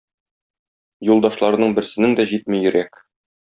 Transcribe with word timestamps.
Юлдашларның 1.11 1.77
берсенең 1.81 2.19
дә 2.21 2.29
җитми 2.33 2.65
йөрәк. 2.65 3.03